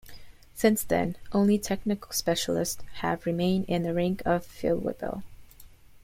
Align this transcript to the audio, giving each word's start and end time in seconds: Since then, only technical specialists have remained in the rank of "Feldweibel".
Since 0.55 0.81
then, 0.83 1.15
only 1.31 1.59
technical 1.59 2.11
specialists 2.11 2.81
have 3.01 3.27
remained 3.27 3.65
in 3.67 3.83
the 3.83 3.93
rank 3.93 4.23
of 4.25 4.43
"Feldweibel". 4.47 5.21